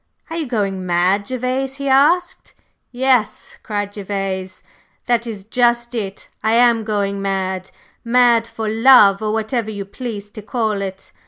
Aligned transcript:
"Are 0.31 0.37
you 0.37 0.47
going 0.47 0.83
mad, 0.83 1.27
Gervase?" 1.27 1.75
he 1.75 1.87
asked. 1.87 2.55
"Yes!" 2.91 3.59
cried 3.61 3.93
Gervase, 3.93 4.63
"that 5.05 5.27
is 5.27 5.43
just 5.43 5.93
it, 5.93 6.27
I 6.43 6.53
am 6.53 6.83
going 6.83 7.21
mad, 7.21 7.69
mad 8.03 8.47
for 8.47 8.67
love, 8.67 9.21
or 9.21 9.31
whatever 9.31 9.69
you 9.69 9.85
please 9.85 10.31
to 10.31 10.41
call 10.41 10.81
it! 10.81 11.11